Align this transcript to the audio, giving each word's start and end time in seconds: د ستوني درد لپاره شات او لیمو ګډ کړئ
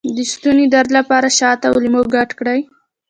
د 0.15 0.17
ستوني 0.31 0.65
درد 0.73 0.89
لپاره 0.97 1.27
شات 1.37 1.59
او 1.69 1.73
لیمو 1.83 2.01
ګډ 2.13 2.29
کړئ 2.39 2.59